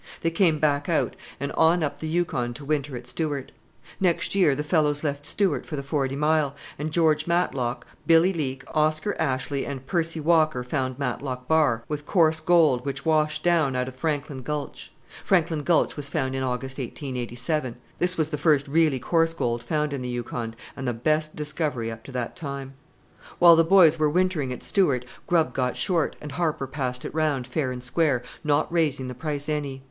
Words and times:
They 0.21 0.31
came 0.31 0.57
back 0.57 0.89
out, 0.89 1.15
and 1.39 1.51
on 1.51 1.83
up 1.83 1.99
the 1.99 2.07
Yukon 2.07 2.55
to 2.55 2.65
winter 2.65 2.97
at 2.97 3.05
Stewart. 3.05 3.51
Next 3.99 4.33
year 4.33 4.55
the 4.55 4.63
fellows 4.63 5.03
left 5.03 5.27
Stewart 5.27 5.63
for 5.63 5.75
the 5.75 5.83
Forty 5.83 6.15
Mile, 6.15 6.55
and 6.79 6.89
George 6.91 7.27
Matlock, 7.27 7.85
Billy 8.07 8.33
Leak, 8.33 8.63
Oscar 8.75 9.15
Ashley, 9.21 9.63
and 9.63 9.85
Percy 9.85 10.19
Walker 10.19 10.63
found 10.63 10.97
Matlock 10.97 11.47
Bar, 11.47 11.83
with 11.87 12.07
coarse 12.07 12.39
gold, 12.39 12.83
which 12.83 13.05
washed 13.05 13.43
down 13.43 13.75
out 13.75 13.87
of 13.87 13.93
Franklin 13.93 14.41
Gulch. 14.41 14.91
Franklin 15.23 15.61
Gulch 15.61 15.95
was 15.95 16.09
found 16.09 16.33
in 16.35 16.41
August, 16.41 16.79
1887. 16.79 17.75
This 17.99 18.17
was 18.17 18.29
the 18.31 18.39
first 18.39 18.67
really 18.67 18.97
coarse 18.97 19.35
gold 19.35 19.61
found 19.61 19.93
in 19.93 20.01
the 20.01 20.09
Yukon, 20.09 20.55
and 20.75 20.87
the 20.87 20.95
best 20.95 21.35
discovery 21.35 21.91
up 21.91 22.03
to 22.05 22.11
that 22.11 22.35
time. 22.35 22.73
"While 23.37 23.55
the 23.55 23.63
boys 23.63 23.99
were 23.99 24.09
wintering 24.09 24.51
at 24.51 24.63
Stewart 24.63 25.05
grub 25.27 25.53
got 25.53 25.77
short, 25.77 26.15
and 26.19 26.31
Harper 26.31 26.65
passed 26.65 27.05
it 27.05 27.13
round, 27.13 27.45
fair 27.45 27.71
and 27.71 27.83
square 27.83 28.23
not 28.43 28.65
raising 28.73 29.07
the 29.07 29.13
price 29.13 29.47
any. 29.47 29.79